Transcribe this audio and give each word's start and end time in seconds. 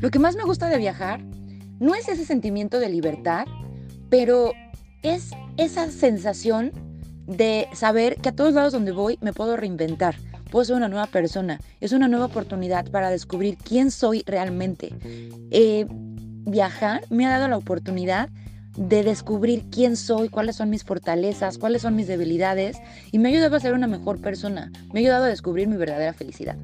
Lo 0.00 0.10
que 0.10 0.18
más 0.18 0.34
me 0.36 0.44
gusta 0.44 0.68
de 0.68 0.78
viajar 0.78 1.22
no 1.78 1.94
es 1.94 2.08
ese 2.08 2.24
sentimiento 2.24 2.80
de 2.80 2.88
libertad, 2.88 3.46
pero 4.08 4.52
es 5.02 5.30
esa 5.56 5.90
sensación 5.90 6.72
de 7.26 7.68
saber 7.72 8.16
que 8.16 8.30
a 8.30 8.36
todos 8.36 8.54
lados 8.54 8.72
donde 8.72 8.92
voy 8.92 9.18
me 9.20 9.32
puedo 9.32 9.56
reinventar, 9.56 10.16
puedo 10.50 10.64
ser 10.64 10.76
una 10.76 10.88
nueva 10.88 11.06
persona, 11.06 11.60
es 11.80 11.92
una 11.92 12.08
nueva 12.08 12.26
oportunidad 12.26 12.90
para 12.90 13.10
descubrir 13.10 13.56
quién 13.56 13.90
soy 13.90 14.22
realmente. 14.26 14.92
Eh, 15.50 15.86
viajar 15.88 17.04
me 17.10 17.26
ha 17.26 17.30
dado 17.30 17.48
la 17.48 17.56
oportunidad 17.56 18.28
de 18.76 19.02
descubrir 19.02 19.64
quién 19.70 19.96
soy, 19.96 20.28
cuáles 20.28 20.56
son 20.56 20.70
mis 20.70 20.84
fortalezas, 20.84 21.58
cuáles 21.58 21.82
son 21.82 21.96
mis 21.96 22.06
debilidades 22.06 22.78
y 23.10 23.18
me 23.18 23.28
ha 23.28 23.32
ayudado 23.32 23.56
a 23.56 23.60
ser 23.60 23.74
una 23.74 23.86
mejor 23.86 24.20
persona, 24.20 24.70
me 24.92 25.00
ha 25.00 25.02
ayudado 25.02 25.24
a 25.24 25.28
descubrir 25.28 25.68
mi 25.68 25.76
verdadera 25.76 26.14
felicidad. 26.14 26.56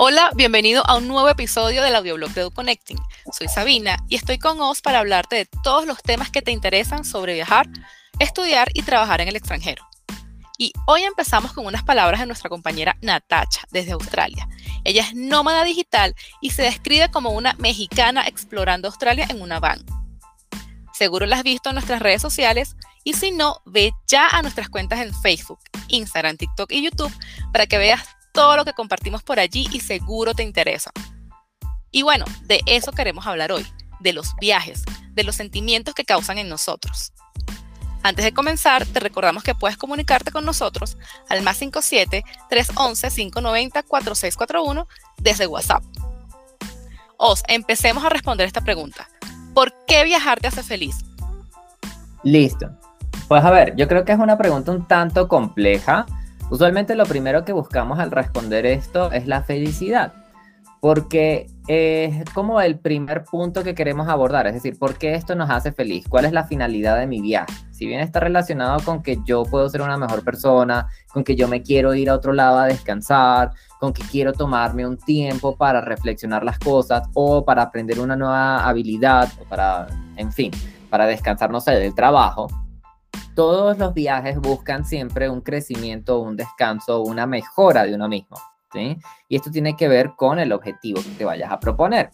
Hola, 0.00 0.30
bienvenido 0.36 0.86
a 0.86 0.96
un 0.96 1.08
nuevo 1.08 1.28
episodio 1.28 1.82
del 1.82 1.96
audioblog 1.96 2.30
de 2.30 2.48
Connecting. 2.52 3.00
Soy 3.36 3.48
Sabina 3.48 3.96
y 4.08 4.14
estoy 4.14 4.38
con 4.38 4.60
Oz 4.60 4.80
para 4.80 5.00
hablarte 5.00 5.34
de 5.34 5.48
todos 5.64 5.86
los 5.86 6.00
temas 6.02 6.30
que 6.30 6.40
te 6.40 6.52
interesan 6.52 7.04
sobre 7.04 7.34
viajar, 7.34 7.66
estudiar 8.20 8.68
y 8.74 8.82
trabajar 8.82 9.20
en 9.20 9.26
el 9.26 9.34
extranjero. 9.34 9.87
Y 10.60 10.72
hoy 10.86 11.04
empezamos 11.04 11.52
con 11.52 11.66
unas 11.66 11.84
palabras 11.84 12.18
de 12.18 12.26
nuestra 12.26 12.50
compañera 12.50 12.98
Natacha 13.00 13.60
desde 13.70 13.92
Australia. 13.92 14.48
Ella 14.82 15.02
es 15.02 15.14
nómada 15.14 15.62
digital 15.62 16.16
y 16.40 16.50
se 16.50 16.62
describe 16.62 17.12
como 17.12 17.30
una 17.30 17.54
mexicana 17.54 18.26
explorando 18.26 18.88
Australia 18.88 19.28
en 19.30 19.40
una 19.40 19.60
van. 19.60 19.86
Seguro 20.92 21.26
la 21.26 21.36
has 21.36 21.44
visto 21.44 21.70
en 21.70 21.76
nuestras 21.76 22.02
redes 22.02 22.20
sociales 22.20 22.74
y 23.04 23.14
si 23.14 23.30
no, 23.30 23.62
ve 23.66 23.92
ya 24.08 24.26
a 24.26 24.42
nuestras 24.42 24.68
cuentas 24.68 24.98
en 24.98 25.14
Facebook, 25.14 25.60
Instagram, 25.86 26.36
TikTok 26.36 26.72
y 26.72 26.82
YouTube 26.82 27.14
para 27.52 27.68
que 27.68 27.78
veas 27.78 28.04
todo 28.32 28.56
lo 28.56 28.64
que 28.64 28.72
compartimos 28.72 29.22
por 29.22 29.38
allí 29.38 29.68
y 29.70 29.78
seguro 29.78 30.34
te 30.34 30.42
interesa. 30.42 30.90
Y 31.92 32.02
bueno, 32.02 32.24
de 32.42 32.62
eso 32.66 32.90
queremos 32.90 33.28
hablar 33.28 33.52
hoy, 33.52 33.64
de 34.00 34.12
los 34.12 34.34
viajes, 34.40 34.82
de 35.12 35.22
los 35.22 35.36
sentimientos 35.36 35.94
que 35.94 36.04
causan 36.04 36.38
en 36.38 36.48
nosotros. 36.48 37.12
Antes 38.02 38.24
de 38.24 38.32
comenzar, 38.32 38.86
te 38.86 39.00
recordamos 39.00 39.42
que 39.42 39.54
puedes 39.54 39.76
comunicarte 39.76 40.30
con 40.30 40.44
nosotros 40.44 40.96
al 41.28 41.42
más 41.42 41.56
57 41.58 42.24
311 42.48 43.08
590 43.10 43.82
4641 43.82 44.88
desde 45.18 45.46
WhatsApp. 45.46 45.82
Os, 47.16 47.42
empecemos 47.48 48.04
a 48.04 48.08
responder 48.08 48.46
esta 48.46 48.60
pregunta. 48.60 49.08
¿Por 49.54 49.74
qué 49.86 50.04
viajar 50.04 50.40
te 50.40 50.48
hace 50.48 50.62
feliz? 50.62 50.96
Listo. 52.22 52.70
Pues 53.26 53.44
a 53.44 53.50
ver, 53.50 53.74
yo 53.76 53.88
creo 53.88 54.04
que 54.04 54.12
es 54.12 54.18
una 54.18 54.38
pregunta 54.38 54.72
un 54.72 54.86
tanto 54.86 55.28
compleja 55.28 56.06
Usualmente 56.50 56.94
lo 56.94 57.04
primero 57.04 57.44
que 57.44 57.52
buscamos 57.52 57.98
al 57.98 58.10
responder 58.10 58.64
esto 58.64 59.12
es 59.12 59.26
la 59.26 59.42
felicidad, 59.42 60.14
porque 60.80 61.46
es 61.66 62.24
como 62.32 62.60
el 62.60 62.78
primer 62.78 63.24
punto 63.24 63.62
que 63.62 63.74
queremos 63.74 64.08
abordar, 64.08 64.46
es 64.46 64.54
decir, 64.54 64.78
¿por 64.78 64.96
qué 64.96 65.14
esto 65.14 65.34
nos 65.34 65.50
hace 65.50 65.72
feliz? 65.72 66.06
¿Cuál 66.08 66.24
es 66.24 66.32
la 66.32 66.44
finalidad 66.44 66.98
de 66.98 67.06
mi 67.06 67.20
viaje? 67.20 67.52
Si 67.72 67.86
bien 67.86 68.00
está 68.00 68.20
relacionado 68.20 68.80
con 68.84 69.02
que 69.02 69.18
yo 69.24 69.42
puedo 69.44 69.68
ser 69.68 69.82
una 69.82 69.96
mejor 69.96 70.24
persona, 70.24 70.88
con 71.12 71.24
que 71.24 71.36
yo 71.36 71.48
me 71.48 71.62
quiero 71.62 71.94
ir 71.94 72.10
a 72.10 72.14
otro 72.14 72.32
lado 72.32 72.58
a 72.58 72.66
descansar, 72.66 73.50
con 73.78 73.92
que 73.92 74.02
quiero 74.02 74.32
tomarme 74.32 74.86
un 74.86 74.96
tiempo 74.96 75.56
para 75.56 75.80
reflexionar 75.80 76.44
las 76.44 76.58
cosas 76.58 77.08
o 77.14 77.44
para 77.44 77.62
aprender 77.62 78.00
una 78.00 78.16
nueva 78.16 78.66
habilidad 78.66 79.28
o 79.40 79.44
para, 79.48 79.86
en 80.16 80.32
fin, 80.32 80.50
para 80.90 81.06
descansar, 81.06 81.50
no 81.50 81.60
sé, 81.60 81.72
del 81.72 81.94
trabajo, 81.94 82.48
todos 83.34 83.78
los 83.78 83.94
viajes 83.94 84.36
buscan 84.40 84.84
siempre 84.84 85.30
un 85.30 85.40
crecimiento, 85.40 86.20
un 86.20 86.36
descanso, 86.36 87.02
una 87.02 87.26
mejora 87.26 87.84
de 87.84 87.94
uno 87.94 88.08
mismo. 88.08 88.36
Y 88.74 89.36
esto 89.36 89.50
tiene 89.50 89.76
que 89.76 89.88
ver 89.88 90.12
con 90.16 90.38
el 90.38 90.52
objetivo 90.52 91.02
que 91.02 91.10
te 91.10 91.24
vayas 91.24 91.50
a 91.50 91.60
proponer. 91.60 92.10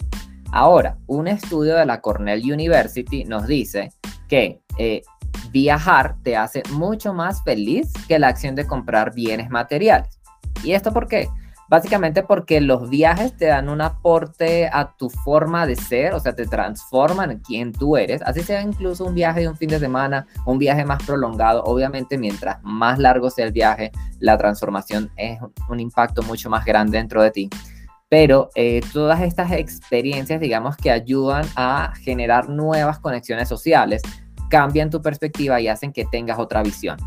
Ahora, 0.52 0.98
un 1.06 1.26
estudio 1.26 1.76
de 1.76 1.86
la 1.86 2.00
Cornell 2.00 2.40
University 2.40 3.24
nos 3.24 3.46
dice 3.46 3.90
que 4.28 4.60
eh, 4.78 5.02
viajar 5.50 6.16
te 6.22 6.36
hace 6.36 6.62
mucho 6.70 7.12
más 7.12 7.42
feliz 7.42 7.92
que 8.06 8.18
la 8.18 8.28
acción 8.28 8.54
de 8.54 8.66
comprar 8.66 9.14
bienes 9.14 9.50
materiales. 9.50 10.20
¿Y 10.62 10.72
esto 10.72 10.92
por 10.92 11.08
qué? 11.08 11.28
Básicamente 11.68 12.22
porque 12.22 12.60
los 12.60 12.90
viajes 12.90 13.36
te 13.36 13.46
dan 13.46 13.68
un 13.68 13.80
aporte 13.80 14.68
a 14.72 14.94
tu 14.96 15.08
forma 15.08 15.66
de 15.66 15.76
ser, 15.76 16.12
o 16.12 16.20
sea, 16.20 16.34
te 16.34 16.46
transforman 16.46 17.30
en 17.30 17.38
quien 17.38 17.72
tú 17.72 17.96
eres. 17.96 18.20
Así 18.22 18.42
sea 18.42 18.60
incluso 18.60 19.04
un 19.04 19.14
viaje 19.14 19.40
de 19.40 19.48
un 19.48 19.56
fin 19.56 19.70
de 19.70 19.78
semana, 19.78 20.26
un 20.46 20.58
viaje 20.58 20.84
más 20.84 21.02
prolongado. 21.02 21.62
Obviamente, 21.64 22.18
mientras 22.18 22.62
más 22.62 22.98
largo 22.98 23.30
sea 23.30 23.46
el 23.46 23.52
viaje, 23.52 23.92
la 24.20 24.36
transformación 24.36 25.10
es 25.16 25.38
un 25.68 25.80
impacto 25.80 26.22
mucho 26.22 26.50
más 26.50 26.64
grande 26.64 26.98
dentro 26.98 27.22
de 27.22 27.30
ti. 27.30 27.50
Pero 28.08 28.50
eh, 28.54 28.80
todas 28.92 29.22
estas 29.22 29.50
experiencias, 29.52 30.40
digamos, 30.40 30.76
que 30.76 30.90
ayudan 30.90 31.46
a 31.56 31.94
generar 32.02 32.48
nuevas 32.48 32.98
conexiones 32.98 33.48
sociales, 33.48 34.02
cambian 34.50 34.90
tu 34.90 35.00
perspectiva 35.00 35.60
y 35.60 35.68
hacen 35.68 35.92
que 35.92 36.04
tengas 36.04 36.38
otra 36.38 36.62
visión. 36.62 36.98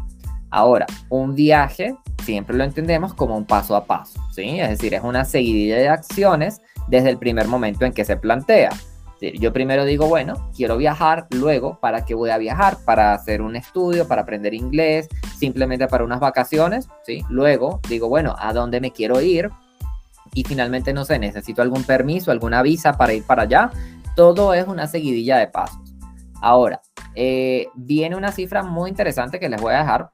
Ahora, 0.50 0.86
un 1.10 1.36
viaje 1.36 1.96
siempre 2.28 2.58
lo 2.58 2.66
entendemos 2.66 3.14
como 3.14 3.38
un 3.38 3.46
paso 3.46 3.74
a 3.74 3.86
paso, 3.86 4.20
¿sí? 4.32 4.60
Es 4.60 4.68
decir, 4.68 4.94
es 4.94 5.02
una 5.02 5.24
seguidilla 5.24 5.78
de 5.78 5.88
acciones 5.88 6.62
desde 6.90 7.10
el 7.10 7.18
primer 7.18 7.48
momento 7.48 7.86
en 7.86 7.94
que 7.94 8.04
se 8.04 8.18
plantea. 8.18 8.70
Yo 9.40 9.54
primero 9.54 9.86
digo, 9.86 10.08
bueno, 10.08 10.52
quiero 10.54 10.76
viajar, 10.76 11.28
luego, 11.32 11.80
¿para 11.80 12.04
qué 12.04 12.16
voy 12.16 12.30
a 12.30 12.38
viajar? 12.38 12.80
Para 12.84 13.14
hacer 13.14 13.42
un 13.42 13.56
estudio, 13.56 14.10
para 14.10 14.24
aprender 14.24 14.54
inglés, 14.54 15.08
simplemente 15.38 15.88
para 15.88 16.04
unas 16.04 16.20
vacaciones, 16.20 16.90
¿sí? 17.06 17.24
Luego 17.30 17.80
digo, 17.88 18.10
bueno, 18.10 18.36
¿a 18.38 18.52
dónde 18.52 18.82
me 18.82 18.92
quiero 18.92 19.22
ir? 19.22 19.50
Y 20.34 20.44
finalmente, 20.44 20.92
no 20.92 21.06
sé, 21.06 21.20
necesito 21.20 21.62
algún 21.62 21.86
permiso, 21.86 22.30
alguna 22.30 22.62
visa 22.62 22.98
para 22.98 23.14
ir 23.14 23.24
para 23.24 23.44
allá. 23.44 23.72
Todo 24.18 24.54
es 24.54 24.68
una 24.68 24.86
seguidilla 24.86 25.38
de 25.38 25.48
pasos. 25.48 25.80
Ahora, 26.42 26.82
eh, 27.16 27.70
viene 27.74 28.18
una 28.18 28.34
cifra 28.34 28.64
muy 28.64 28.90
interesante 28.90 29.40
que 29.40 29.48
les 29.48 29.62
voy 29.62 29.74
a 29.74 29.80
dejar 29.80 30.12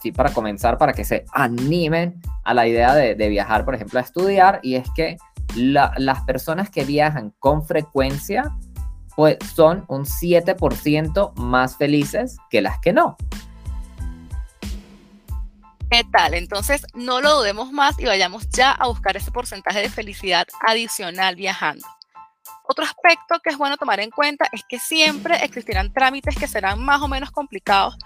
sí, 0.00 0.12
para 0.12 0.32
comenzar, 0.32 0.78
para 0.78 0.92
que 0.92 1.04
se 1.04 1.24
animen 1.32 2.20
a 2.44 2.54
la 2.54 2.66
idea 2.66 2.94
de, 2.94 3.28
viajar, 3.28 3.64
por 3.64 3.74
ejemplo, 3.74 3.98
a 3.98 4.02
estudiar, 4.02 4.60
y 4.62 4.76
es 4.76 4.88
que 4.94 5.16
las 5.54 6.20
personas 6.22 6.70
que 6.70 6.84
viajan 6.84 7.32
con 7.38 7.64
frecuencia, 7.64 8.54
pues 9.14 9.38
son 9.54 9.84
un 9.88 10.04
7% 10.04 11.34
más 11.36 11.76
felices 11.76 12.36
que 12.50 12.60
las 12.60 12.78
que 12.80 12.92
no. 12.92 13.16
¿Qué 15.90 16.02
tal? 16.12 16.34
Entonces, 16.34 16.84
no 16.94 17.20
lo 17.20 17.36
dudemos 17.36 17.72
más 17.72 17.98
y 17.98 18.04
vayamos 18.06 18.48
ya 18.50 18.72
a 18.72 18.88
buscar 18.88 19.16
ese 19.16 19.30
porcentaje 19.30 19.80
de 19.80 19.88
felicidad 19.88 20.46
adicional 20.66 21.36
viajando. 21.36 21.86
Otro 22.68 22.84
aspecto 22.84 23.38
que 23.42 23.50
es 23.50 23.58
bueno 23.58 23.76
tomar 23.76 24.00
en 24.00 24.10
cuenta 24.10 24.48
es 24.50 24.62
que 24.68 24.80
siempre 24.80 25.36
existirán 25.44 25.92
trámites 25.92 26.36
que 26.36 26.48
serán 26.48 26.84
más 26.84 27.00
o 27.00 27.08
menos 27.08 27.30
complicados 27.30 27.96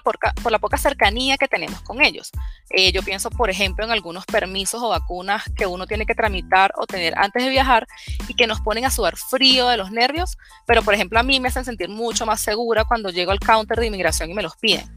por 0.00 0.18
la, 0.22 0.32
por 0.32 0.52
la 0.52 0.58
poca 0.58 0.76
cercanía 0.76 1.36
que 1.36 1.48
tenemos 1.48 1.80
con 1.82 2.02
ellos. 2.02 2.30
Eh, 2.70 2.92
yo 2.92 3.02
pienso, 3.02 3.30
por 3.30 3.50
ejemplo, 3.50 3.84
en 3.84 3.90
algunos 3.90 4.24
permisos 4.26 4.82
o 4.82 4.88
vacunas 4.88 5.44
que 5.56 5.66
uno 5.66 5.86
tiene 5.86 6.06
que 6.06 6.14
tramitar 6.14 6.72
o 6.76 6.86
tener 6.86 7.14
antes 7.16 7.44
de 7.44 7.50
viajar 7.50 7.86
y 8.28 8.34
que 8.34 8.46
nos 8.46 8.60
ponen 8.60 8.84
a 8.84 8.90
sudar 8.90 9.16
frío 9.16 9.68
de 9.68 9.76
los 9.76 9.90
nervios, 9.90 10.36
pero 10.66 10.82
por 10.82 10.94
ejemplo 10.94 11.18
a 11.18 11.22
mí 11.22 11.40
me 11.40 11.48
hacen 11.48 11.64
sentir 11.64 11.88
mucho 11.88 12.26
más 12.26 12.40
segura 12.40 12.84
cuando 12.84 13.10
llego 13.10 13.30
al 13.30 13.40
counter 13.40 13.78
de 13.78 13.86
inmigración 13.86 14.30
y 14.30 14.34
me 14.34 14.42
los 14.42 14.56
piden. 14.56 14.90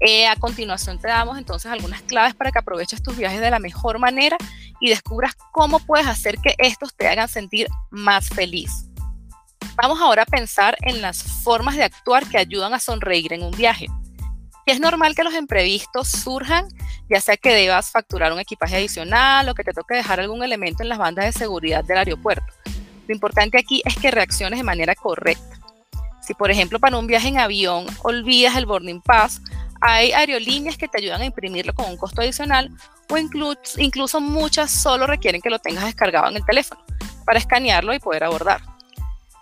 Eh, 0.00 0.26
a 0.26 0.34
continuación 0.34 0.98
te 0.98 1.06
damos 1.06 1.38
entonces 1.38 1.70
algunas 1.70 2.02
claves 2.02 2.34
para 2.34 2.50
que 2.50 2.58
aproveches 2.58 3.02
tus 3.02 3.16
viajes 3.16 3.40
de 3.40 3.50
la 3.50 3.60
mejor 3.60 4.00
manera 4.00 4.36
y 4.80 4.88
descubras 4.88 5.34
cómo 5.52 5.78
puedes 5.78 6.08
hacer 6.08 6.38
que 6.38 6.56
estos 6.58 6.96
te 6.96 7.06
hagan 7.06 7.28
sentir 7.28 7.68
más 7.90 8.28
feliz. 8.28 8.88
Vamos 9.80 10.00
ahora 10.00 10.22
a 10.22 10.26
pensar 10.26 10.76
en 10.82 11.00
las 11.00 11.22
formas 11.22 11.76
de 11.76 11.84
actuar 11.84 12.26
que 12.26 12.38
ayudan 12.38 12.74
a 12.74 12.80
sonreír 12.80 13.32
en 13.32 13.42
un 13.42 13.52
viaje. 13.52 13.86
Es 14.72 14.80
normal 14.80 15.14
que 15.14 15.22
los 15.22 15.34
imprevistos 15.34 16.08
surjan, 16.08 16.66
ya 17.10 17.20
sea 17.20 17.36
que 17.36 17.52
debas 17.52 17.90
facturar 17.90 18.32
un 18.32 18.40
equipaje 18.40 18.76
adicional 18.76 19.46
o 19.50 19.54
que 19.54 19.64
te 19.64 19.74
toque 19.74 19.96
dejar 19.96 20.18
algún 20.18 20.42
elemento 20.42 20.82
en 20.82 20.88
las 20.88 20.96
bandas 20.96 21.26
de 21.26 21.32
seguridad 21.32 21.84
del 21.84 21.98
aeropuerto. 21.98 22.54
Lo 23.06 23.12
importante 23.12 23.58
aquí 23.58 23.82
es 23.84 23.94
que 23.96 24.10
reacciones 24.10 24.58
de 24.58 24.64
manera 24.64 24.94
correcta. 24.94 25.58
Si, 26.22 26.32
por 26.32 26.50
ejemplo, 26.50 26.80
para 26.80 26.96
un 26.96 27.06
viaje 27.06 27.28
en 27.28 27.38
avión 27.38 27.84
olvidas 28.02 28.56
el 28.56 28.64
boarding 28.64 29.02
pass, 29.02 29.42
hay 29.82 30.12
aerolíneas 30.12 30.78
que 30.78 30.88
te 30.88 30.96
ayudan 30.96 31.20
a 31.20 31.26
imprimirlo 31.26 31.74
con 31.74 31.90
un 31.90 31.98
costo 31.98 32.22
adicional 32.22 32.70
o 33.10 33.18
incluso, 33.18 33.58
incluso 33.76 34.22
muchas 34.22 34.70
solo 34.70 35.06
requieren 35.06 35.42
que 35.42 35.50
lo 35.50 35.58
tengas 35.58 35.84
descargado 35.84 36.30
en 36.30 36.36
el 36.36 36.46
teléfono 36.46 36.82
para 37.26 37.38
escanearlo 37.38 37.92
y 37.92 37.98
poder 37.98 38.24
abordar. 38.24 38.71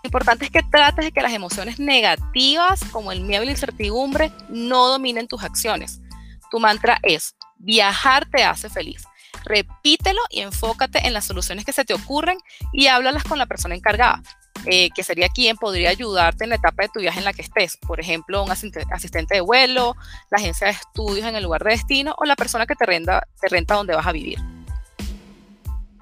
Importante 0.03 0.45
es 0.45 0.51
que 0.51 0.63
trates 0.63 1.05
de 1.05 1.11
que 1.11 1.21
las 1.21 1.33
emociones 1.33 1.79
negativas, 1.79 2.83
como 2.91 3.11
el 3.11 3.21
miedo 3.21 3.43
y 3.43 3.45
la 3.45 3.51
incertidumbre, 3.51 4.31
no 4.49 4.87
dominen 4.87 5.27
tus 5.27 5.43
acciones. 5.43 6.01
Tu 6.49 6.59
mantra 6.59 6.97
es, 7.03 7.35
viajar 7.57 8.27
te 8.29 8.43
hace 8.43 8.69
feliz. 8.69 9.03
Repítelo 9.45 10.21
y 10.29 10.41
enfócate 10.41 11.07
en 11.07 11.13
las 11.13 11.25
soluciones 11.25 11.65
que 11.65 11.73
se 11.73 11.85
te 11.85 11.93
ocurren 11.93 12.37
y 12.73 12.87
háblalas 12.87 13.23
con 13.23 13.37
la 13.37 13.45
persona 13.45 13.75
encargada. 13.75 14.21
eh, 14.65 14.91
que 14.93 15.01
sería 15.01 15.27
quien 15.29 15.57
podría 15.57 15.89
ayudarte 15.89 16.43
en 16.43 16.51
la 16.51 16.57
etapa 16.57 16.83
de 16.83 16.89
tu 16.89 16.99
viaje 16.99 17.17
en 17.17 17.25
la 17.25 17.33
que 17.33 17.41
estés. 17.41 17.77
Por 17.77 17.99
ejemplo, 17.99 18.43
un 18.43 18.51
asistente 18.51 19.33
de 19.33 19.41
vuelo, 19.41 19.95
la 20.29 20.37
agencia 20.37 20.67
de 20.67 20.73
estudios 20.73 21.25
en 21.25 21.35
el 21.35 21.43
lugar 21.43 21.63
de 21.63 21.71
destino 21.71 22.13
o 22.19 22.25
la 22.25 22.35
persona 22.35 22.67
que 22.67 22.75
te 22.75 22.85
te 22.85 23.47
renta 23.49 23.73
donde 23.73 23.95
vas 23.95 24.05
a 24.05 24.11
vivir. 24.11 24.37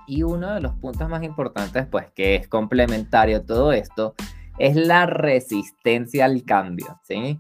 Y 0.09 0.23
uno 0.23 0.55
de 0.55 0.59
los 0.59 0.73
puntos 0.73 1.07
más 1.07 1.21
importantes, 1.21 1.85
pues 1.85 2.07
que 2.15 2.33
es 2.35 2.47
complementario 2.47 3.37
a 3.37 3.45
todo 3.45 3.71
esto, 3.71 4.15
es 4.57 4.75
la 4.75 5.05
resistencia 5.05 6.25
al 6.25 6.43
cambio, 6.43 6.99
¿sí? 7.03 7.39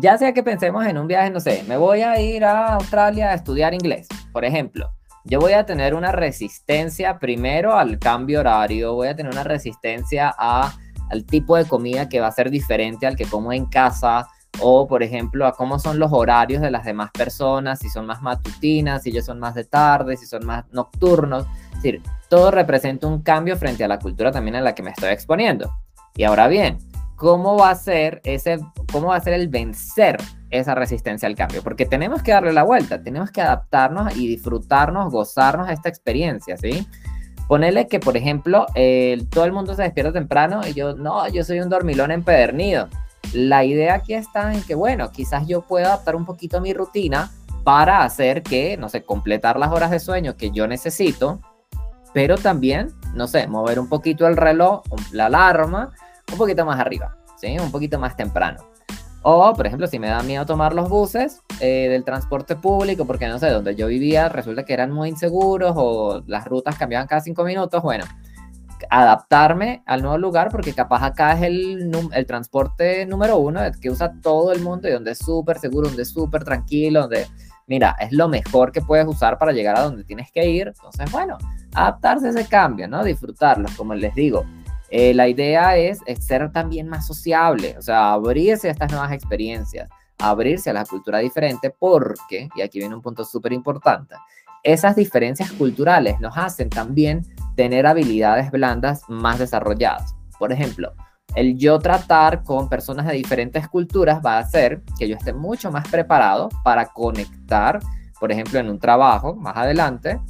Ya 0.00 0.18
sea 0.18 0.34
que 0.34 0.42
pensemos 0.42 0.84
en 0.84 0.98
un 0.98 1.06
viaje, 1.06 1.30
no 1.30 1.38
sé, 1.38 1.64
me 1.68 1.76
voy 1.76 2.02
a 2.02 2.20
ir 2.20 2.44
a 2.44 2.74
Australia 2.74 3.30
a 3.30 3.34
estudiar 3.34 3.72
inglés, 3.72 4.08
por 4.32 4.44
ejemplo. 4.44 4.90
Yo 5.24 5.38
voy 5.38 5.52
a 5.52 5.64
tener 5.64 5.94
una 5.94 6.10
resistencia 6.10 7.20
primero 7.20 7.76
al 7.76 8.00
cambio 8.00 8.40
horario, 8.40 8.94
voy 8.94 9.06
a 9.06 9.14
tener 9.14 9.32
una 9.32 9.44
resistencia 9.44 10.34
a, 10.36 10.74
al 11.10 11.24
tipo 11.24 11.56
de 11.56 11.66
comida 11.66 12.08
que 12.08 12.18
va 12.18 12.26
a 12.26 12.32
ser 12.32 12.50
diferente 12.50 13.06
al 13.06 13.14
que 13.14 13.26
como 13.26 13.52
en 13.52 13.66
casa, 13.66 14.26
o 14.60 14.88
por 14.88 15.04
ejemplo 15.04 15.46
a 15.46 15.52
cómo 15.52 15.78
son 15.78 16.00
los 16.00 16.12
horarios 16.12 16.60
de 16.62 16.72
las 16.72 16.84
demás 16.84 17.10
personas, 17.12 17.78
si 17.78 17.88
son 17.88 18.06
más 18.06 18.22
matutinas, 18.22 19.04
si 19.04 19.10
ellos 19.10 19.24
son 19.24 19.38
más 19.38 19.54
de 19.54 19.64
tarde, 19.64 20.16
si 20.16 20.26
son 20.26 20.44
más 20.44 20.64
nocturnos. 20.72 21.46
Es 21.78 21.82
decir, 21.84 22.02
todo 22.28 22.50
representa 22.50 23.06
un 23.06 23.22
cambio 23.22 23.56
frente 23.56 23.84
a 23.84 23.88
la 23.88 24.00
cultura 24.00 24.32
también 24.32 24.56
en 24.56 24.64
la 24.64 24.74
que 24.74 24.82
me 24.82 24.90
estoy 24.90 25.10
exponiendo. 25.10 25.72
Y 26.16 26.24
ahora 26.24 26.48
bien, 26.48 26.78
¿cómo 27.14 27.56
va 27.56 27.70
a 27.70 27.74
ser 27.76 28.20
ese, 28.24 28.58
cómo 28.90 29.08
va 29.08 29.16
a 29.16 29.20
ser 29.20 29.34
el 29.34 29.46
vencer 29.46 30.18
esa 30.50 30.74
resistencia 30.74 31.28
al 31.28 31.36
cambio? 31.36 31.62
Porque 31.62 31.86
tenemos 31.86 32.22
que 32.22 32.32
darle 32.32 32.52
la 32.52 32.64
vuelta, 32.64 33.00
tenemos 33.00 33.30
que 33.30 33.40
adaptarnos 33.40 34.16
y 34.16 34.26
disfrutarnos, 34.26 35.12
gozarnos 35.12 35.70
esta 35.70 35.88
experiencia, 35.88 36.56
¿sí? 36.56 36.86
Ponerle 37.46 37.86
que, 37.86 38.00
por 38.00 38.16
ejemplo, 38.16 38.66
todo 39.30 39.44
el 39.44 39.52
mundo 39.52 39.74
se 39.74 39.82
despierta 39.82 40.12
temprano 40.12 40.60
y 40.66 40.74
yo, 40.74 40.96
no, 40.96 41.28
yo 41.28 41.44
soy 41.44 41.60
un 41.60 41.68
dormilón 41.68 42.10
empedernido. 42.10 42.88
La 43.32 43.64
idea 43.64 43.94
aquí 43.94 44.14
está 44.14 44.52
en 44.52 44.62
que, 44.62 44.74
bueno, 44.74 45.12
quizás 45.12 45.46
yo 45.46 45.62
pueda 45.62 45.86
adaptar 45.86 46.16
un 46.16 46.24
poquito 46.24 46.60
mi 46.60 46.74
rutina 46.74 47.30
para 47.62 48.02
hacer 48.02 48.42
que, 48.42 48.76
no 48.76 48.88
sé, 48.88 49.04
completar 49.04 49.58
las 49.58 49.70
horas 49.70 49.92
de 49.92 50.00
sueño 50.00 50.36
que 50.36 50.50
yo 50.50 50.66
necesito 50.66 51.40
pero 52.12 52.36
también, 52.36 52.92
no 53.14 53.26
sé, 53.26 53.46
mover 53.46 53.78
un 53.78 53.88
poquito 53.88 54.26
el 54.26 54.36
reloj, 54.36 54.82
la 55.12 55.26
alarma, 55.26 55.92
un 56.30 56.38
poquito 56.38 56.64
más 56.64 56.78
arriba, 56.80 57.16
¿sí? 57.36 57.58
Un 57.58 57.70
poquito 57.70 57.98
más 57.98 58.16
temprano. 58.16 58.58
O, 59.22 59.52
por 59.54 59.66
ejemplo, 59.66 59.86
si 59.86 59.98
me 59.98 60.08
da 60.08 60.22
miedo 60.22 60.46
tomar 60.46 60.72
los 60.74 60.88
buses 60.88 61.42
eh, 61.60 61.88
del 61.90 62.04
transporte 62.04 62.56
público, 62.56 63.04
porque 63.04 63.26
no 63.26 63.38
sé, 63.38 63.50
donde 63.50 63.74
yo 63.74 63.88
vivía 63.88 64.28
resulta 64.28 64.64
que 64.64 64.72
eran 64.72 64.92
muy 64.92 65.08
inseguros 65.08 65.72
o 65.76 66.22
las 66.26 66.46
rutas 66.46 66.76
cambiaban 66.76 67.08
cada 67.08 67.20
cinco 67.20 67.44
minutos, 67.44 67.82
bueno, 67.82 68.04
adaptarme 68.90 69.82
al 69.86 70.02
nuevo 70.02 70.18
lugar, 70.18 70.50
porque 70.50 70.72
capaz 70.72 71.04
acá 71.04 71.32
es 71.32 71.42
el, 71.42 71.90
el 72.12 72.26
transporte 72.26 73.04
número 73.06 73.38
uno 73.38 73.60
que 73.80 73.90
usa 73.90 74.14
todo 74.22 74.52
el 74.52 74.62
mundo 74.62 74.88
y 74.88 74.92
donde 74.92 75.10
es 75.10 75.18
súper 75.18 75.58
seguro, 75.58 75.88
donde 75.88 76.02
es 76.02 76.10
súper 76.10 76.44
tranquilo, 76.44 77.02
donde 77.02 77.26
mira, 77.68 77.94
es 78.00 78.12
lo 78.12 78.28
mejor 78.28 78.72
que 78.72 78.80
puedes 78.80 79.06
usar 79.06 79.38
para 79.38 79.52
llegar 79.52 79.76
a 79.76 79.82
donde 79.82 80.02
tienes 80.02 80.32
que 80.32 80.48
ir. 80.48 80.68
Entonces, 80.68 81.10
bueno, 81.12 81.38
adaptarse 81.74 82.26
a 82.26 82.30
ese 82.30 82.48
cambio, 82.48 82.88
¿no? 82.88 83.04
Disfrutarlo, 83.04 83.68
como 83.76 83.94
les 83.94 84.14
digo. 84.14 84.44
Eh, 84.90 85.12
la 85.14 85.28
idea 85.28 85.76
es, 85.76 86.00
ser 86.18 86.50
también 86.50 86.88
más 86.88 87.06
sociable, 87.06 87.76
o 87.78 87.82
sea, 87.82 88.12
abrirse 88.12 88.68
a 88.68 88.72
estas 88.72 88.90
nuevas 88.90 89.12
experiencias, 89.12 89.88
abrirse 90.18 90.70
a 90.70 90.72
la 90.72 90.86
cultura 90.86 91.18
diferente, 91.18 91.70
porque, 91.70 92.48
y 92.56 92.62
aquí 92.62 92.78
viene 92.78 92.94
un 92.94 93.02
punto 93.02 93.24
súper 93.24 93.52
importante, 93.52 94.14
esas 94.62 94.96
diferencias 94.96 95.52
culturales 95.52 96.18
nos 96.20 96.36
hacen 96.38 96.70
también 96.70 97.22
tener 97.54 97.86
habilidades 97.86 98.50
blandas 98.50 99.02
más 99.08 99.38
desarrolladas. 99.38 100.14
Por 100.38 100.52
ejemplo, 100.52 100.92
el 101.38 101.56
yo 101.56 101.78
tratar 101.78 102.42
con 102.42 102.68
personas 102.68 103.06
de 103.06 103.12
diferentes 103.12 103.68
culturas 103.68 104.20
va 104.24 104.34
a 104.34 104.40
hacer 104.40 104.82
que 104.98 105.08
yo 105.08 105.16
esté 105.16 105.32
mucho 105.32 105.70
más 105.70 105.86
preparado 105.86 106.48
para 106.64 106.86
conectar, 106.86 107.78
por 108.18 108.32
ejemplo, 108.32 108.58
en 108.58 108.68
un 108.68 108.80
trabajo 108.80 109.36
más 109.36 109.56
adelante, 109.56 110.20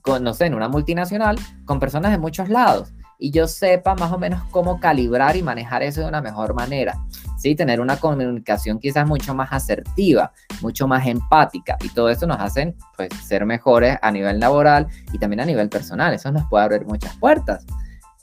con, 0.00 0.22
no 0.22 0.32
sé, 0.34 0.46
en 0.46 0.54
una 0.54 0.68
multinacional, 0.68 1.36
con 1.64 1.80
personas 1.80 2.12
de 2.12 2.18
muchos 2.18 2.48
lados 2.48 2.92
y 3.18 3.32
yo 3.32 3.48
sepa 3.48 3.96
más 3.96 4.12
o 4.12 4.18
menos 4.18 4.42
cómo 4.50 4.78
calibrar 4.78 5.36
y 5.36 5.42
manejar 5.42 5.82
eso 5.82 6.02
de 6.02 6.06
una 6.06 6.22
mejor 6.22 6.54
manera. 6.54 6.96
Sí, 7.36 7.54
tener 7.54 7.80
una 7.80 7.96
comunicación 7.96 8.78
quizás 8.78 9.06
mucho 9.06 9.34
más 9.34 9.52
asertiva, 9.52 10.32
mucho 10.60 10.86
más 10.86 11.06
empática 11.06 11.76
y 11.82 11.88
todo 11.88 12.10
eso 12.10 12.26
nos 12.26 12.38
hace 12.38 12.74
pues 12.96 13.08
ser 13.24 13.44
mejores 13.44 13.98
a 14.00 14.10
nivel 14.12 14.38
laboral 14.38 14.86
y 15.12 15.18
también 15.18 15.40
a 15.40 15.44
nivel 15.44 15.68
personal. 15.68 16.14
Eso 16.14 16.30
nos 16.30 16.48
puede 16.48 16.64
abrir 16.64 16.86
muchas 16.86 17.16
puertas. 17.16 17.66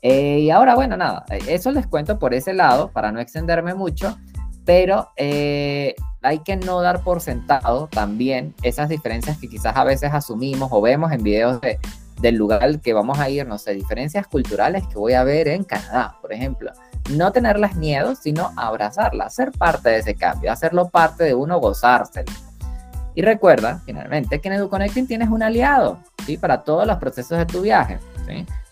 Eh, 0.07 0.42
y 0.42 0.52
ahora, 0.52 0.75
bueno, 0.75 0.96
nada, 0.98 1.25
eh, 1.31 1.40
eso 1.48 1.72
les 1.72 1.88
cuento 1.88 2.19
por 2.19 2.36
ese 2.36 2.54
lado 2.54 2.92
para 2.92 3.12
no 3.12 3.19
extenderme 3.19 3.74
mucho, 3.74 4.16
pero 4.63 5.10
eh, 5.16 5.96
hay 6.22 6.40
que 6.44 6.57
no 6.57 6.80
dar 6.81 7.02
por 7.02 7.22
sentado 7.22 7.88
también 7.88 8.54
esas 8.62 8.88
diferencias 8.88 9.40
que 9.40 9.50
quizás 9.50 9.75
a 9.75 9.84
veces 9.84 10.13
asumimos 10.13 10.69
o 10.72 10.80
vemos 10.80 11.12
en 11.12 11.24
videos 11.24 11.60
de, 11.60 11.80
del 12.22 12.36
lugar 12.36 12.63
al 12.63 12.81
que 12.81 12.94
vamos 12.94 13.18
a 13.18 13.31
ir, 13.31 13.48
no 13.48 13.57
sé, 13.57 13.74
diferencias 13.74 14.28
culturales 14.28 14.86
que 14.86 14.94
voy 14.94 15.13
a 15.13 15.24
ver 15.24 15.48
en 15.48 15.63
Canadá, 15.63 16.19
por 16.22 16.31
ejemplo. 16.31 16.72
No 17.10 17.31
tenerlas 17.31 17.75
miedo, 17.75 18.13
sino 18.13 18.52
abrazarlas, 18.57 19.34
ser 19.34 19.54
parte 19.54 19.90
de 19.90 19.98
ese 19.98 20.13
cambio, 20.13 20.52
hacerlo 20.52 20.90
parte 20.90 21.24
de 21.24 21.34
uno, 21.34 21.60
gozárselo. 21.60 22.31
Y 23.16 23.24
recuerda, 23.24 23.81
finalmente, 23.86 24.40
que 24.40 24.50
en 24.50 24.54
EduConnecting 24.54 25.07
tienes 25.07 25.30
un 25.30 25.42
aliado, 25.42 25.98
¿sí? 26.28 26.38
Para 26.38 26.63
todos 26.63 26.86
los 26.86 26.98
procesos 26.98 27.40
de 27.40 27.48
tu 27.48 27.62
viaje, 27.62 27.98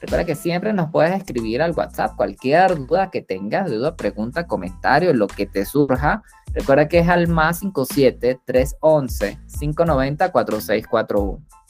Recuerda 0.02 0.26
que 0.26 0.36
siempre 0.36 0.74
nos 0.74 0.92
puedes 0.92 1.16
escribir 1.16 1.62
al 1.62 1.72
WhatsApp 1.72 2.16
cualquier 2.16 2.76
duda 2.86 3.10
que 3.10 3.22
tengas, 3.22 3.70
duda, 3.70 3.96
pregunta, 3.96 4.48
comentario, 4.48 5.14
lo 5.14 5.28
que 5.28 5.46
te 5.46 5.66
surja. 5.66 6.24
Recuerda 6.54 6.88
que 6.88 7.00
es 7.00 7.10
al 7.10 7.28
más 7.28 7.60
57 7.60 8.40
311 8.46 9.40
590 9.60 10.32
4641. 10.32 11.64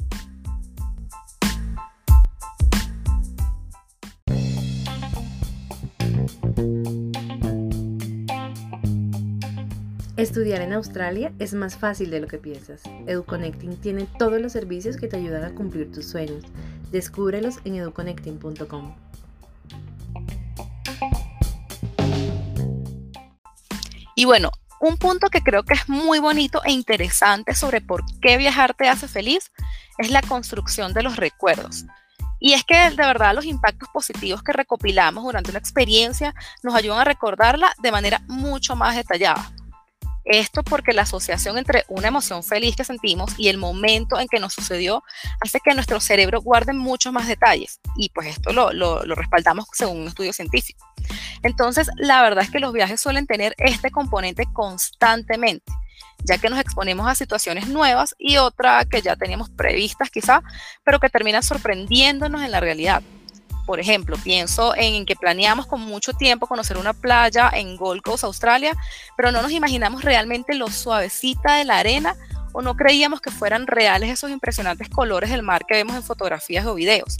Estudiar 10.16 10.62
en 10.62 10.72
Australia 10.74 11.34
es 11.40 11.54
más 11.54 11.76
fácil 11.76 12.10
de 12.10 12.22
lo 12.22 12.28
que 12.28 12.38
piensas. 12.38 12.84
EduConnecting 13.08 13.76
tiene 13.78 14.08
todos 14.18 14.40
los 14.40 14.54
servicios 14.54 14.96
que 14.96 15.08
te 15.08 15.18
ayudan 15.18 15.44
a 15.44 15.54
cumplir 15.54 15.92
tus 15.92 16.06
sueños. 16.06 16.44
Descúbrelos 16.94 17.58
en 17.66 17.74
educonnecting.com. 17.74 18.96
Y 24.16 24.26
bueno, 24.26 24.52
un 24.80 24.98
punto 24.98 25.32
que 25.32 25.42
creo 25.42 25.64
que 25.64 25.74
es 25.74 25.90
muy 25.90 26.20
bonito 26.20 26.62
e 26.64 26.72
interesante 26.72 27.56
sobre 27.56 27.82
por 27.82 28.04
qué 28.22 28.38
viajar 28.38 28.76
te 28.76 28.88
hace 28.88 29.08
feliz 29.08 29.52
es 29.98 30.12
la 30.12 30.22
construcción 30.22 30.94
de 30.94 31.02
los 31.02 31.16
recuerdos. 31.16 31.84
Y 32.40 32.54
es 32.54 32.64
que 32.64 32.76
de 32.76 32.96
verdad 32.96 33.34
los 33.34 33.46
impactos 33.46 33.90
positivos 33.92 34.44
que 34.44 34.54
recopilamos 34.54 35.24
durante 35.24 35.50
una 35.50 35.58
experiencia 35.58 36.36
nos 36.62 36.76
ayudan 36.76 37.00
a 37.00 37.06
recordarla 37.06 37.74
de 37.82 37.92
manera 37.92 38.22
mucho 38.28 38.76
más 38.76 38.96
detallada. 38.96 39.52
Esto 40.26 40.64
porque 40.64 40.94
la 40.94 41.04
asociación 41.04 41.58
entre 41.58 41.84
una 41.88 42.08
emoción 42.08 42.44
feliz 42.44 42.76
que 42.76 42.84
sentimos 42.84 43.34
y 43.38 43.50
el 43.50 43.58
momento 43.58 44.20
en 44.20 44.28
que 44.28 44.40
nos 44.40 44.54
sucedió 44.54 45.04
hace 45.42 45.60
que 45.60 45.74
nuestro 45.74 46.00
cerebro 46.00 46.42
guarde 46.42 46.74
muchos 46.74 47.12
más 47.12 47.28
detalles 47.28 47.80
y 47.98 48.10
pues 48.10 48.28
esto 48.28 48.54
lo, 48.54 48.72
lo, 48.72 49.04
respaldamos 49.16 49.66
según 49.74 50.02
un 50.02 50.08
estudio 50.08 50.34
científico. 50.34 50.86
Entonces, 51.44 51.90
la 51.98 52.22
verdad 52.22 52.44
es 52.44 52.52
que 52.52 52.60
los 52.60 52.74
viajes 52.74 53.02
suelen 53.02 53.28
tener 53.28 53.54
este 53.58 53.92
componente 53.92 54.46
constantemente 54.54 55.72
ya 56.24 56.38
que 56.38 56.50
nos 56.50 56.60
exponemos 56.60 57.08
a 57.08 57.16
situaciones 57.16 57.68
nuevas 57.68 58.16
y 58.18 58.38
otra 58.38 58.86
que 58.86 59.02
ya 59.02 59.16
teníamos 59.16 59.50
previstas 59.50 60.10
quizá, 60.10 60.42
pero 60.84 61.00
que 61.00 61.10
terminan 61.10 61.44
sorprendiéndonos 61.44 62.42
en 62.44 62.52
la 62.52 62.60
realidad. 62.62 63.04
Por 63.66 63.80
ejemplo, 63.80 64.18
pienso 64.22 64.76
en 64.76 65.06
que 65.06 65.16
planeamos 65.16 65.68
con 65.68 65.82
mucho 65.82 66.14
tiempo 66.14 66.48
conocer 66.48 66.78
una 66.78 66.94
playa 66.94 67.50
en 67.54 67.78
Gold 67.78 68.02
Coast, 68.02 68.26
Australia, 68.26 68.74
pero 69.16 69.32
no 69.32 69.42
nos 69.42 69.52
imaginamos 69.52 70.04
realmente 70.04 70.54
lo 70.54 70.70
suavecita 70.70 71.56
de 71.56 71.64
la 71.64 71.78
arena 71.78 72.16
o 72.52 72.62
no 72.62 72.76
creíamos 72.76 73.22
que 73.22 73.32
fueran 73.32 73.66
reales 73.66 74.10
esos 74.10 74.30
impresionantes 74.30 74.90
colores 74.90 75.30
del 75.30 75.44
mar 75.44 75.66
que 75.66 75.76
vemos 75.76 75.96
en 75.96 76.04
fotografías 76.04 76.66
o 76.66 76.76
videos. 76.76 77.16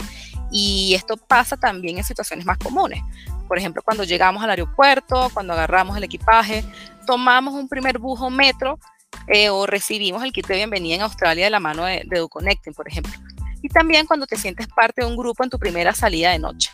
Y 0.50 0.94
esto 0.94 1.16
pasa 1.16 1.56
también 1.56 1.98
en 1.98 2.04
situaciones 2.04 2.44
más 2.44 2.58
comunes. 2.58 3.02
Por 3.48 3.58
ejemplo, 3.58 3.82
cuando 3.82 4.04
llegamos 4.04 4.44
al 4.44 4.50
aeropuerto, 4.50 5.30
cuando 5.32 5.54
agarramos 5.54 5.96
el 5.96 6.04
equipaje, 6.04 6.64
tomamos 7.06 7.54
un 7.54 7.68
primer 7.68 7.98
bujo 7.98 8.30
metro 8.30 8.78
eh, 9.28 9.48
o 9.48 9.66
recibimos 9.66 10.22
el 10.22 10.32
kit 10.32 10.46
de 10.46 10.56
bienvenida 10.56 10.96
en 10.96 11.02
Australia 11.02 11.44
de 11.44 11.50
la 11.50 11.60
mano 11.60 11.84
de, 11.84 12.02
de 12.04 12.18
DoConnecting, 12.18 12.74
por 12.74 12.86
ejemplo 12.86 13.12
y 13.64 13.68
también 13.70 14.06
cuando 14.06 14.26
te 14.26 14.36
sientes 14.36 14.68
parte 14.68 15.00
de 15.00 15.08
un 15.08 15.16
grupo 15.16 15.42
en 15.42 15.48
tu 15.48 15.58
primera 15.58 15.94
salida 15.94 16.32
de 16.32 16.38
noche. 16.38 16.70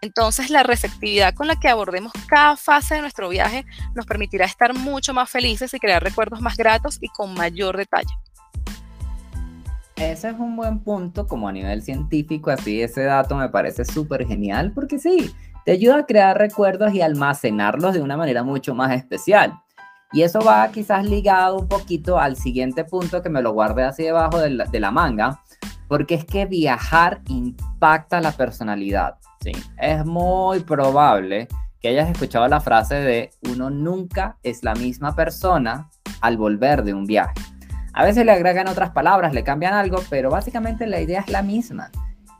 Entonces, 0.00 0.50
la 0.50 0.62
receptividad 0.62 1.34
con 1.34 1.48
la 1.48 1.56
que 1.56 1.68
abordemos 1.68 2.12
cada 2.28 2.56
fase 2.56 2.94
de 2.94 3.00
nuestro 3.00 3.28
viaje 3.28 3.66
nos 3.96 4.06
permitirá 4.06 4.44
estar 4.44 4.72
mucho 4.72 5.12
más 5.12 5.28
felices 5.28 5.74
y 5.74 5.80
crear 5.80 6.00
recuerdos 6.00 6.40
más 6.40 6.56
gratos 6.56 6.98
y 7.00 7.08
con 7.08 7.34
mayor 7.34 7.76
detalle. 7.76 8.14
Ese 9.96 10.28
es 10.28 10.38
un 10.38 10.54
buen 10.54 10.78
punto 10.78 11.26
como 11.26 11.48
a 11.48 11.52
nivel 11.52 11.82
científico, 11.82 12.50
así 12.50 12.80
ese 12.80 13.02
dato 13.02 13.34
me 13.34 13.48
parece 13.48 13.84
súper 13.84 14.24
genial 14.24 14.70
porque 14.72 15.00
sí, 15.00 15.34
te 15.64 15.72
ayuda 15.72 15.98
a 15.98 16.06
crear 16.06 16.38
recuerdos 16.38 16.94
y 16.94 17.02
almacenarlos 17.02 17.94
de 17.94 18.00
una 18.00 18.16
manera 18.16 18.44
mucho 18.44 18.76
más 18.76 18.92
especial. 18.92 19.60
Y 20.12 20.22
eso 20.22 20.38
va 20.40 20.70
quizás 20.70 21.04
ligado 21.04 21.58
un 21.58 21.68
poquito 21.68 22.18
al 22.18 22.36
siguiente 22.36 22.84
punto 22.84 23.22
que 23.22 23.28
me 23.28 23.42
lo 23.42 23.52
guardé 23.52 23.82
así 23.82 24.04
debajo 24.04 24.38
de 24.38 24.50
la, 24.50 24.66
de 24.66 24.78
la 24.78 24.92
manga, 24.92 25.40
porque 25.92 26.14
es 26.14 26.24
que 26.24 26.46
viajar 26.46 27.20
impacta 27.28 28.22
la 28.22 28.32
personalidad. 28.32 29.18
¿sí? 29.42 29.52
Es 29.76 30.06
muy 30.06 30.60
probable 30.60 31.48
que 31.82 31.88
hayas 31.88 32.08
escuchado 32.08 32.48
la 32.48 32.62
frase 32.62 32.94
de 32.94 33.28
uno 33.50 33.68
nunca 33.68 34.38
es 34.42 34.64
la 34.64 34.74
misma 34.74 35.14
persona 35.14 35.90
al 36.22 36.38
volver 36.38 36.82
de 36.82 36.94
un 36.94 37.04
viaje. 37.04 37.34
A 37.92 38.06
veces 38.06 38.24
le 38.24 38.32
agregan 38.32 38.68
otras 38.68 38.92
palabras, 38.92 39.34
le 39.34 39.44
cambian 39.44 39.74
algo, 39.74 39.98
pero 40.08 40.30
básicamente 40.30 40.86
la 40.86 40.98
idea 40.98 41.20
es 41.20 41.28
la 41.28 41.42
misma. 41.42 41.90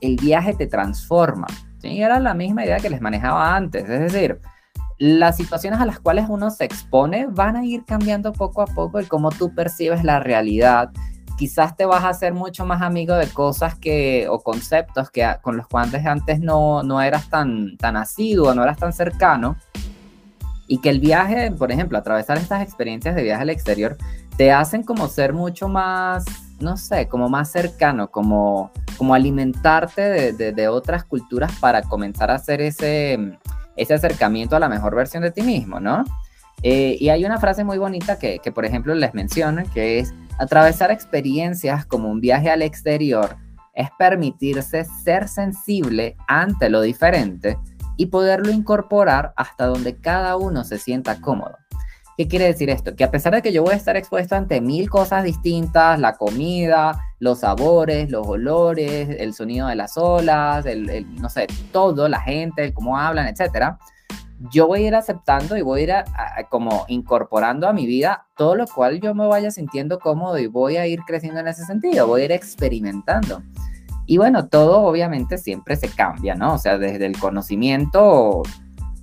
El 0.01 0.17
viaje 0.17 0.55
te 0.55 0.67
transforma. 0.67 1.47
¿sí? 1.77 2.01
Era 2.01 2.21
la 2.21 2.33
misma 2.33 2.65
idea 2.65 2.79
que 2.79 2.89
les 2.89 3.03
manejaba 3.03 3.55
antes. 3.55 3.83
Es 3.83 4.01
decir, 4.01 4.41
las 4.97 5.37
situaciones 5.37 5.79
a 5.79 5.85
las 5.85 6.01
cuales 6.01 6.25
uno 6.31 6.49
se 6.49 6.65
expone 6.65 7.27
van 7.29 7.57
a 7.57 7.67
ir 7.67 7.85
cambiando 7.85 8.33
poco 8.33 8.63
a 8.63 8.67
poco 8.67 8.99
el 8.99 9.09
cómo 9.09 9.29
tú 9.29 9.55
percibes 9.55 10.05
la 10.05 10.21
realidad. 10.21 10.91
Quizás 11.43 11.77
te 11.77 11.87
vas 11.87 12.05
a 12.05 12.11
hacer 12.11 12.33
mucho 12.35 12.65
más 12.65 12.83
amigo 12.83 13.17
de 13.17 13.27
cosas 13.27 13.75
que 13.75 14.29
o 14.31 14.39
conceptos 14.39 15.11
que 15.11 15.29
con 15.43 15.57
los 15.57 15.67
cuales 15.67 16.07
antes 16.07 16.39
no, 16.39 16.85
no 16.85 17.03
eras 17.03 17.29
tan, 17.29 17.77
tan 17.79 17.97
asiduo, 17.97 18.55
no 18.55 18.63
eras 18.63 18.79
tan 18.79 18.93
cercano. 18.93 19.57
Y 20.69 20.79
que 20.79 20.89
el 20.89 21.01
viaje, 21.01 21.51
por 21.51 21.73
ejemplo, 21.73 21.99
atravesar 21.99 22.39
estas 22.39 22.63
experiencias 22.63 23.17
de 23.17 23.25
viaje 23.25 23.43
al 23.43 23.51
exterior, 23.51 23.97
te 24.37 24.53
hacen 24.53 24.85
como 24.85 25.09
ser 25.09 25.33
mucho 25.33 25.67
más, 25.67 26.25
no 26.61 26.77
sé, 26.77 27.09
como 27.09 27.29
más 27.29 27.51
cercano, 27.51 28.09
como, 28.13 28.71
como 28.97 29.13
alimentarte 29.13 30.33
de, 30.33 30.53
de, 30.53 30.69
otras 30.69 31.03
culturas 31.03 31.51
para 31.59 31.83
comenzar 31.83 32.31
a 32.31 32.37
hacer 32.37 32.61
ese, 32.61 33.37
ese 33.75 33.95
acercamiento 33.95 34.55
a 34.55 34.61
la 34.61 34.69
mejor 34.69 34.95
versión 34.95 35.25
de 35.25 35.33
ti 35.33 35.43
mismo, 35.43 35.81
¿no? 35.81 36.05
Eh, 36.63 36.97
y 37.01 37.09
hay 37.09 37.25
una 37.25 37.41
frase 37.41 37.65
muy 37.65 37.79
bonita 37.79 38.21
que, 38.21 38.39
que, 38.39 38.53
por 38.53 38.65
ejemplo, 38.65 38.95
les 38.95 39.13
menciono, 39.13 39.65
que 39.75 39.99
es, 39.99 40.15
atravesar 40.39 40.91
experiencias 40.91 41.87
como 41.87 42.11
un 42.11 42.21
viaje 42.21 42.51
al 42.51 42.63
exterior 42.63 43.37
es 43.75 43.89
permitirse 43.99 44.85
ser 44.85 45.29
sensible 45.29 46.17
ante 46.29 46.69
lo 46.69 46.83
diferente 46.83 47.59
y 47.97 48.07
poderlo 48.07 48.51
incorporar 48.51 49.33
hasta 49.37 49.67
donde 49.67 49.97
cada 49.97 50.37
uno 50.37 50.65
se 50.65 50.79
sienta 50.79 51.21
cómodo. 51.21 51.57
¿Qué 52.17 52.29
quiere 52.29 52.45
decir 52.45 52.69
esto? 52.69 52.95
Que 52.95 53.05
a 53.05 53.11
pesar 53.11 53.35
de 53.35 53.41
que 53.41 53.53
yo 53.53 53.63
voy 53.63 53.73
a 53.73 53.77
estar 53.77 53.97
expuesto 53.97 54.37
ante 54.37 54.61
mil 54.61 54.91
cosas 54.91 55.25
distintas, 55.25 55.99
la 55.99 56.15
comida, 56.15 57.01
los 57.21 57.41
sabores, 57.41 58.11
los 58.11 58.27
olores, 58.27 59.09
el 59.19 59.33
sonido 59.33 59.69
de 59.69 59.77
las 59.77 59.97
olas, 59.97 60.67
el, 60.67 61.07
no 61.21 61.31
sé, 61.31 61.47
todo, 61.73 62.09
la 62.09 62.21
gente, 62.21 62.75
cómo 62.75 62.99
hablan, 62.99 63.29
etcétera, 63.29 63.79
yo 64.51 64.67
voy 64.67 64.85
a 64.85 64.89
ir 64.89 64.95
aceptando 64.95 65.57
y 65.57 65.63
voy 65.63 65.83
a 65.83 65.85
ir 65.85 66.05
como 66.49 66.85
incorporando 66.89 67.69
a 67.69 67.73
mi 67.73 67.87
vida 67.87 68.27
todo 68.37 68.55
lo 68.55 68.67
cual 68.67 69.01
yo 69.01 69.15
me 69.15 69.27
vaya 69.27 69.51
sintiendo 69.51 69.99
cómodo 69.99 70.39
y 70.39 70.47
voy 70.47 70.77
a 70.77 70.87
ir 70.87 71.01
creciendo 71.07 71.41
en 71.41 71.49
ese 71.49 71.65
sentido, 71.65 72.07
voy 72.07 72.23
a 72.23 72.25
ir 72.25 72.33
experimentando. 72.33 73.43
Y 74.07 74.19
bueno, 74.19 74.49
todo 74.49 74.81
obviamente 74.83 75.39
siempre 75.39 75.77
se 75.77 75.89
cambia, 75.89 76.35
¿no? 76.35 76.55
O 76.55 76.59
sea, 76.59 76.77
desde 76.77 77.07
el 77.07 77.19
conocimiento 77.19 78.43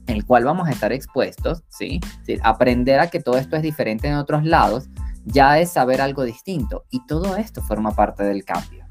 el 0.07 0.25
cual 0.25 0.43
vamos 0.43 0.67
a 0.67 0.71
estar 0.71 0.91
expuestos, 0.91 1.63
¿sí? 1.69 2.01
Aprender 2.41 2.99
a 2.99 3.07
que 3.07 3.19
todo 3.19 3.37
esto 3.37 3.55
es 3.55 3.61
diferente 3.61 4.07
en 4.07 4.15
otros 4.15 4.43
lados 4.43 4.89
ya 5.25 5.59
es 5.59 5.71
saber 5.71 6.01
algo 6.01 6.23
distinto 6.23 6.85
y 6.89 7.05
todo 7.05 7.35
esto 7.37 7.61
forma 7.61 7.91
parte 7.91 8.23
del 8.23 8.43
cambio. 8.43 8.85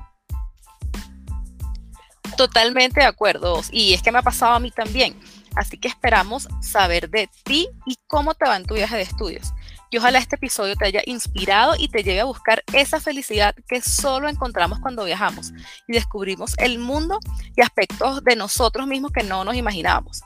Totalmente 2.36 3.00
de 3.00 3.06
acuerdo 3.06 3.60
y 3.72 3.94
es 3.94 4.02
que 4.02 4.12
me 4.12 4.18
ha 4.18 4.22
pasado 4.22 4.54
a 4.54 4.60
mí 4.60 4.70
también. 4.70 5.18
Así 5.58 5.76
que 5.76 5.88
esperamos 5.88 6.46
saber 6.60 7.10
de 7.10 7.28
ti 7.42 7.68
y 7.84 7.96
cómo 8.06 8.34
te 8.34 8.48
va 8.48 8.56
en 8.56 8.64
tu 8.64 8.74
viaje 8.74 8.94
de 8.94 9.02
estudios. 9.02 9.52
Y 9.90 9.98
ojalá 9.98 10.20
este 10.20 10.36
episodio 10.36 10.76
te 10.76 10.86
haya 10.86 11.02
inspirado 11.04 11.74
y 11.76 11.88
te 11.88 12.04
lleve 12.04 12.20
a 12.20 12.26
buscar 12.26 12.62
esa 12.72 13.00
felicidad 13.00 13.56
que 13.66 13.82
solo 13.82 14.28
encontramos 14.28 14.78
cuando 14.78 15.04
viajamos 15.04 15.52
y 15.88 15.94
descubrimos 15.94 16.54
el 16.58 16.78
mundo 16.78 17.18
y 17.56 17.62
aspectos 17.62 18.22
de 18.22 18.36
nosotros 18.36 18.86
mismos 18.86 19.10
que 19.10 19.24
no 19.24 19.44
nos 19.44 19.56
imaginábamos. 19.56 20.22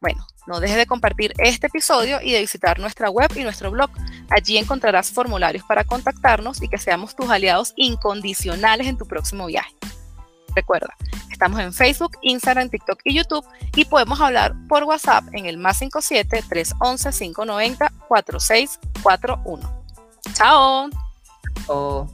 Bueno, 0.00 0.24
no 0.46 0.60
dejes 0.60 0.76
de 0.76 0.86
compartir 0.86 1.32
este 1.38 1.66
episodio 1.66 2.20
y 2.22 2.32
de 2.32 2.40
visitar 2.40 2.78
nuestra 2.78 3.10
web 3.10 3.32
y 3.34 3.42
nuestro 3.42 3.72
blog. 3.72 3.90
Allí 4.30 4.58
encontrarás 4.58 5.10
formularios 5.10 5.64
para 5.64 5.82
contactarnos 5.82 6.62
y 6.62 6.68
que 6.68 6.78
seamos 6.78 7.16
tus 7.16 7.28
aliados 7.30 7.72
incondicionales 7.74 8.86
en 8.86 8.96
tu 8.96 9.06
próximo 9.06 9.46
viaje. 9.46 9.75
Recuerda, 10.56 10.88
estamos 11.30 11.60
en 11.60 11.70
Facebook, 11.70 12.16
Instagram, 12.22 12.70
TikTok 12.70 12.98
y 13.04 13.14
YouTube 13.14 13.44
y 13.74 13.84
podemos 13.84 14.18
hablar 14.22 14.54
por 14.68 14.84
WhatsApp 14.84 15.22
en 15.32 15.44
el 15.44 15.58
más 15.58 15.76
57 15.78 16.42
311 16.48 17.10
590 17.10 17.92
4641. 18.08 19.84
¡Chao! 20.32 20.88
Oh. 21.68 22.08